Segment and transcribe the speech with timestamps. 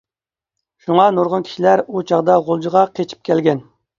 [0.85, 3.63] شۇڭا نۇرغۇن كىشىلەر ئۇ چاغدا غۇلجىغا قېچىپ كەلگەن.